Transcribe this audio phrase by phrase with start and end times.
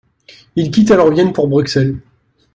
[0.55, 1.99] Il quitte alors Vienne pour Bruxelles.